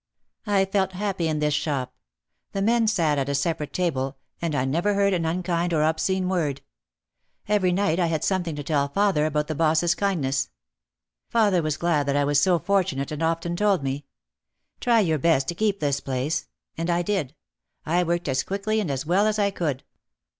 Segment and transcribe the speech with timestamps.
[0.47, 1.93] I felt happy in this shop.
[2.53, 6.27] The men sat at a separate table and I never heard an unkind or obscene
[6.27, 6.61] word.
[7.47, 10.49] Every night I had something to tell father about the boss's kindness.
[11.29, 14.07] Father was glad that I was so fortunate and often told me,
[14.79, 16.47] "Try your best to keep this place."
[16.79, 17.35] And I did.
[17.85, 19.83] I worked as quickly and as well as I could.